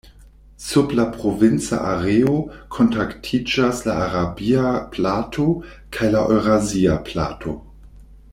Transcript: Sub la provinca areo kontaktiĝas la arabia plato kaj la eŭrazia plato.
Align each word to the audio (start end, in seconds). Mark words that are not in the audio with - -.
Sub 0.67 0.93
la 0.99 1.03
provinca 1.17 1.81
areo 1.89 2.37
kontaktiĝas 2.77 3.83
la 3.89 3.99
arabia 4.07 4.73
plato 4.97 5.47
kaj 5.99 6.11
la 6.17 6.25
eŭrazia 6.39 6.99
plato. 7.13 7.57